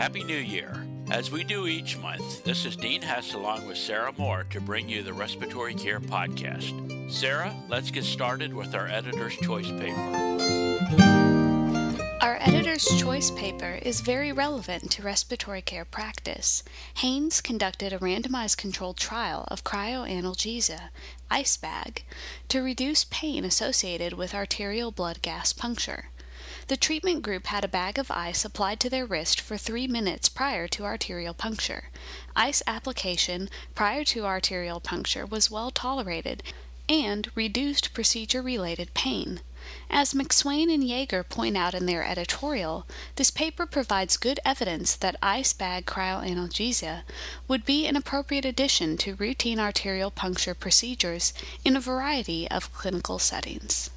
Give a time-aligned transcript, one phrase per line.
[0.00, 0.82] Happy New Year.
[1.10, 4.88] As we do each month, this is Dean Hess along with Sarah Moore to bring
[4.88, 7.12] you the Respiratory Care Podcast.
[7.12, 10.86] Sarah, let's get started with our Editor's Choice paper.
[12.22, 16.62] Our editor's choice paper is very relevant to respiratory care practice.
[16.94, 20.88] Haynes conducted a randomized controlled trial of cryoanalgesia,
[21.30, 22.04] ice bag,
[22.48, 26.06] to reduce pain associated with arterial blood gas puncture.
[26.70, 30.28] The treatment group had a bag of ice applied to their wrist for three minutes
[30.28, 31.90] prior to arterial puncture.
[32.36, 36.44] Ice application prior to arterial puncture was well tolerated
[36.88, 39.40] and reduced procedure related pain.
[39.90, 45.16] As McSwain and Yeager point out in their editorial, this paper provides good evidence that
[45.20, 47.02] ice bag cryoanalgesia
[47.48, 53.18] would be an appropriate addition to routine arterial puncture procedures in a variety of clinical
[53.18, 53.90] settings.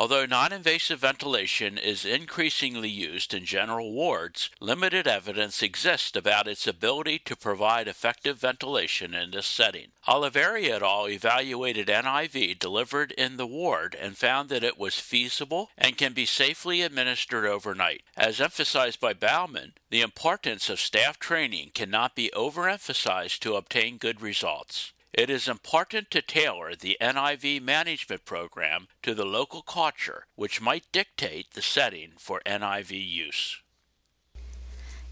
[0.00, 6.68] Although non invasive ventilation is increasingly used in general wards, limited evidence exists about its
[6.68, 9.88] ability to provide effective ventilation in this setting.
[10.06, 11.08] Olivieri et al.
[11.08, 16.26] evaluated NIV delivered in the ward and found that it was feasible and can be
[16.26, 18.02] safely administered overnight.
[18.16, 24.22] As emphasized by Bauman, the importance of staff training cannot be overemphasized to obtain good
[24.22, 24.92] results.
[25.12, 30.92] It is important to tailor the NIV management program to the local culture, which might
[30.92, 33.62] dictate the setting for NIV use.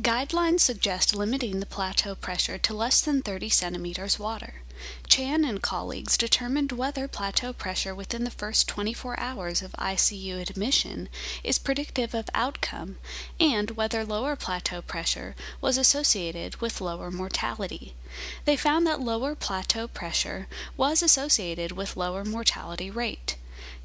[0.00, 4.62] Guidelines suggest limiting the plateau pressure to less than 30 centimeters water.
[5.06, 11.10] Chan and colleagues determined whether plateau pressure within the first 24 hours of ICU admission
[11.44, 12.96] is predictive of outcome
[13.38, 17.94] and whether lower plateau pressure was associated with lower mortality.
[18.46, 23.36] They found that lower plateau pressure was associated with lower mortality rate.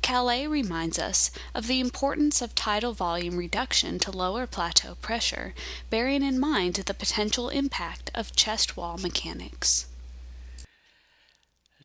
[0.02, 5.54] Calais reminds us of the importance of tidal volume reduction to lower plateau pressure,
[5.90, 9.88] bearing in mind the potential impact of chest wall mechanics.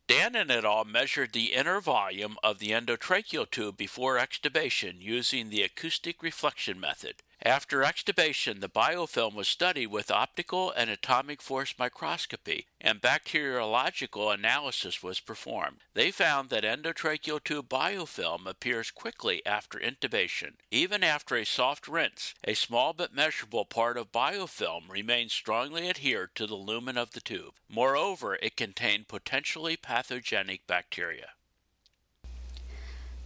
[0.09, 0.85] Danin et al.
[0.85, 7.23] measured the inner volume of the endotracheal tube before extubation using the acoustic reflection method.
[7.45, 15.03] After extubation, the biofilm was studied with optical and atomic force microscopy, and bacteriological analysis
[15.03, 15.79] was performed.
[15.95, 20.53] They found that endotracheal tube biofilm appears quickly after intubation.
[20.71, 26.37] Even after a soft rinse, a small but measurable part of biofilm remains strongly adhered
[26.37, 27.55] to the lumen of the tube.
[27.69, 31.31] Moreover, it contained potentially pathogenic bacteria.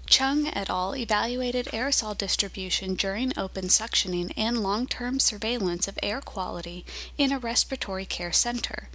[0.08, 0.94] Chung et al.
[0.94, 6.86] evaluated aerosol distribution during open suctioning and long term surveillance of air quality
[7.18, 8.88] in a respiratory care center.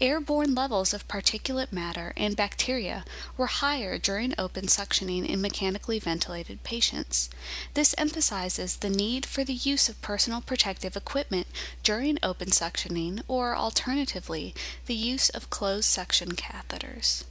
[0.00, 3.04] Airborne levels of particulate matter and bacteria
[3.36, 7.30] were higher during open suctioning in mechanically ventilated patients.
[7.74, 11.46] This emphasizes the need for the use of personal protective equipment
[11.84, 14.52] during open suctioning or, alternatively,
[14.86, 17.22] the use of closed suction catheters.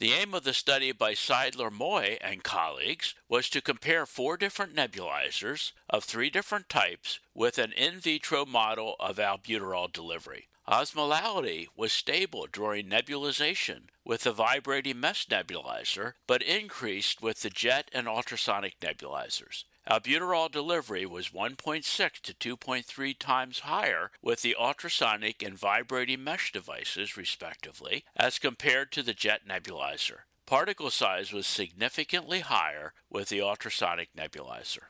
[0.00, 5.72] The aim of the study by Sidler-Moix and colleagues was to compare four different nebulizers
[5.90, 10.48] of three different types with an in vitro model of albuterol delivery.
[10.66, 17.88] Osmolality was stable during nebulization with the vibrating mesh nebulizer, but increased with the jet
[17.94, 19.62] and ultrasonic nebulizers.
[19.88, 21.84] Albuterol delivery was 1.6
[22.20, 29.04] to 2.3 times higher with the ultrasonic and vibrating mesh devices, respectively, as compared to
[29.04, 30.22] the jet nebulizer.
[30.44, 34.88] Particle size was significantly higher with the ultrasonic nebulizer.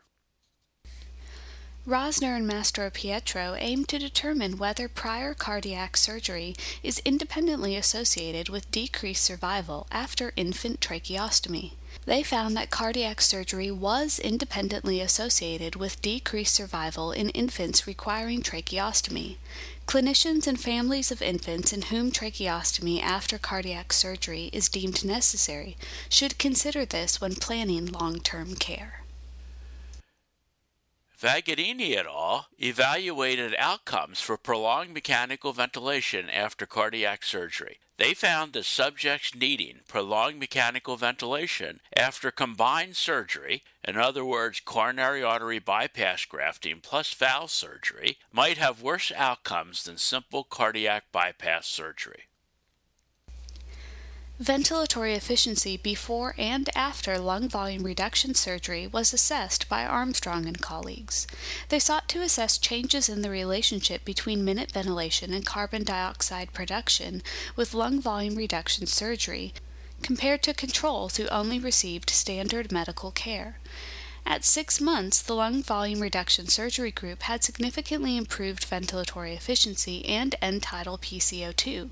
[1.87, 6.53] Rosner and Mastropietro aim to determine whether prior cardiac surgery
[6.83, 11.71] is independently associated with decreased survival after infant tracheostomy.
[12.05, 19.37] They found that cardiac surgery was independently associated with decreased survival in infants requiring tracheostomy.
[19.87, 25.75] Clinicians and families of infants in whom tracheostomy after cardiac surgery is deemed necessary
[26.09, 29.01] should consider this when planning long term care.
[31.21, 32.47] Vagarini et al.
[32.57, 37.77] evaluated outcomes for prolonged mechanical ventilation after cardiac surgery.
[37.97, 45.21] They found that subjects needing prolonged mechanical ventilation after combined surgery, in other words, coronary
[45.21, 52.23] artery bypass grafting plus valve surgery, might have worse outcomes than simple cardiac bypass surgery.
[54.41, 61.27] Ventilatory efficiency before and after lung volume reduction surgery was assessed by Armstrong and colleagues.
[61.69, 67.21] They sought to assess changes in the relationship between minute ventilation and carbon dioxide production
[67.55, 69.53] with lung volume reduction surgery
[70.01, 73.59] compared to controls who only received standard medical care.
[74.25, 80.35] At six months, the lung volume reduction surgery group had significantly improved ventilatory efficiency and
[80.41, 81.89] end tidal PCO2.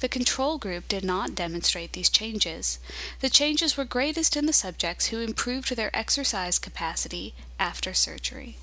[0.00, 2.78] The control group did not demonstrate these changes.
[3.20, 8.56] The changes were greatest in the subjects who improved their exercise capacity after surgery.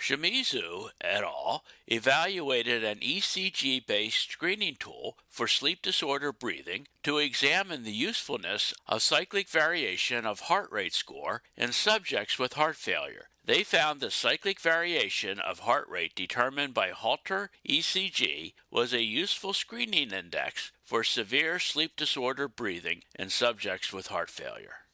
[0.00, 1.62] Shimizu et al.
[1.86, 9.02] evaluated an ECG based screening tool for sleep disorder breathing to examine the usefulness of
[9.02, 13.28] cyclic variation of heart rate score in subjects with heart failure.
[13.44, 19.52] They found the cyclic variation of heart rate determined by Holter ECG was a useful
[19.52, 24.86] screening index for severe sleep disorder breathing in subjects with heart failure.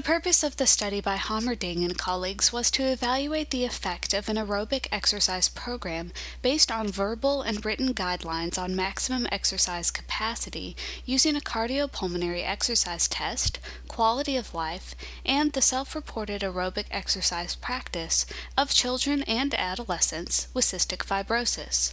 [0.00, 4.30] The purpose of the study by Hommerding and colleagues was to evaluate the effect of
[4.30, 6.10] an aerobic exercise program
[6.40, 10.74] based on verbal and written guidelines on maximum exercise capacity
[11.04, 13.58] using a cardiopulmonary exercise test,
[13.88, 14.94] quality of life,
[15.26, 18.24] and the self reported aerobic exercise practice
[18.56, 21.92] of children and adolescents with cystic fibrosis.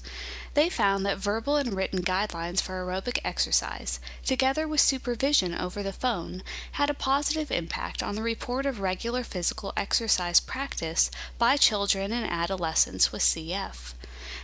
[0.58, 5.94] They found that verbal and written guidelines for aerobic exercise, together with supervision over the
[5.94, 12.12] phone, had a positive impact on the report of regular physical exercise practice by children
[12.12, 13.94] and adolescents with CF.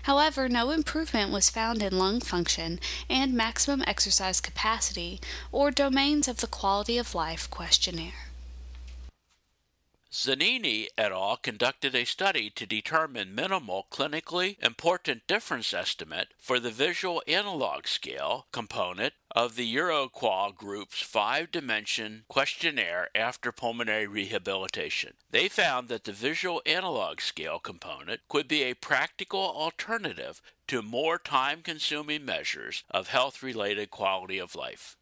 [0.03, 2.79] However, no improvement was found in lung function
[3.09, 5.19] and maximum exercise capacity
[5.51, 8.32] or domains of the quality of life questionnaire.
[10.13, 11.37] Zanini et al.
[11.37, 18.45] conducted a study to determine minimal clinically important difference estimate for the visual analog scale
[18.51, 25.13] component of the EuroQoL group's five dimension questionnaire after pulmonary rehabilitation.
[25.31, 31.17] They found that the visual analog scale component could be a practical alternative to more
[31.17, 34.95] time consuming measures of health related quality of life.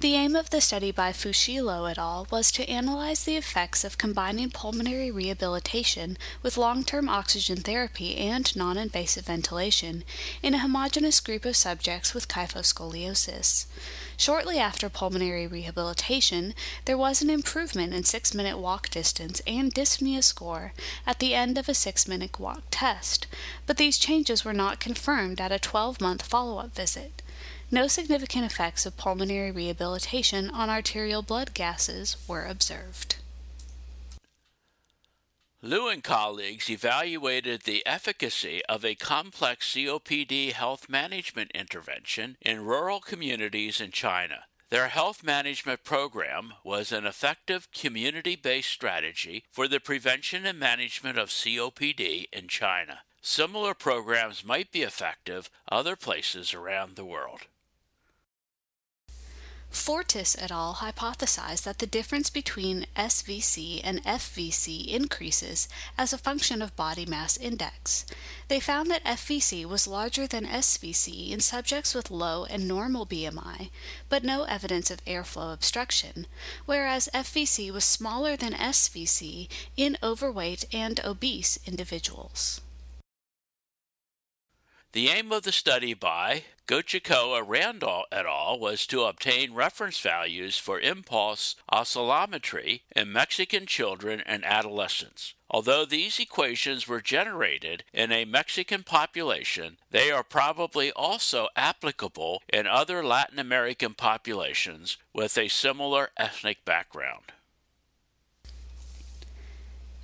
[0.00, 2.26] The aim of the study by Fuschillo et al.
[2.30, 8.56] was to analyze the effects of combining pulmonary rehabilitation with long term oxygen therapy and
[8.56, 10.02] non invasive ventilation
[10.42, 13.66] in a homogeneous group of subjects with kyphoscoliosis.
[14.16, 16.54] Shortly after pulmonary rehabilitation,
[16.86, 20.72] there was an improvement in six minute walk distance and dyspnea score
[21.06, 23.26] at the end of a six minute walk test,
[23.66, 27.20] but these changes were not confirmed at a 12 month follow up visit.
[27.72, 33.16] No significant effects of pulmonary rehabilitation on arterial blood gases were observed.
[35.62, 42.98] Liu and colleagues evaluated the efficacy of a complex COPD health management intervention in rural
[42.98, 44.46] communities in China.
[44.70, 51.18] Their health management program was an effective community based strategy for the prevention and management
[51.18, 53.02] of COPD in China.
[53.22, 57.42] Similar programs might be effective other places around the world.
[59.90, 60.74] Fortis et al.
[60.74, 65.66] hypothesized that the difference between SVC and FVC increases
[65.98, 68.06] as a function of body mass index.
[68.46, 73.70] They found that FVC was larger than SVC in subjects with low and normal BMI,
[74.08, 76.28] but no evidence of airflow obstruction,
[76.66, 82.60] whereas FVC was smaller than SVC in overweight and obese individuals.
[84.92, 88.58] The aim of the study by Gochicoa-Rangel et al.
[88.58, 95.34] was to obtain reference values for impulse oscillometry in Mexican children and adolescents.
[95.48, 102.66] Although these equations were generated in a Mexican population, they are probably also applicable in
[102.66, 107.30] other Latin American populations with a similar ethnic background.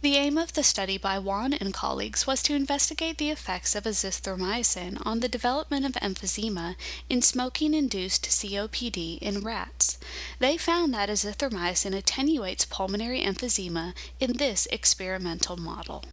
[0.07, 3.83] The aim of the study by Wan and colleagues was to investigate the effects of
[3.83, 6.77] azithromycin on the development of emphysema
[7.09, 9.99] in smoking induced COPD in rats.
[10.39, 16.05] They found that azithromycin attenuates pulmonary emphysema in this experimental model.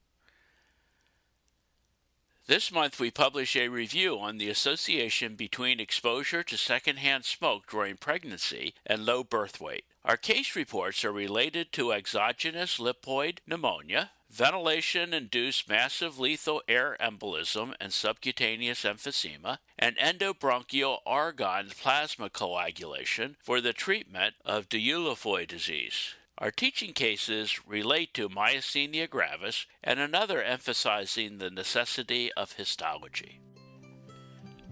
[2.46, 7.96] This month, we publish a review on the association between exposure to secondhand smoke during
[7.96, 9.86] pregnancy and low birth weight.
[10.04, 17.76] Our case reports are related to exogenous lipoid pneumonia, ventilation induced massive lethal air embolism
[17.80, 26.16] and subcutaneous emphysema, and endobronchial argon plasma coagulation for the treatment of Dieulafoy disease.
[26.44, 33.40] Our teaching cases relate to myasthenia gravis and another emphasizing the necessity of histology.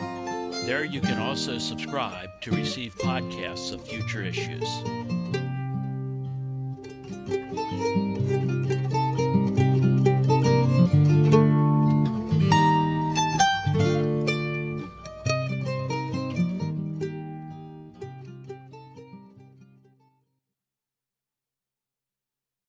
[0.66, 4.68] There you can also subscribe to receive podcasts of future issues.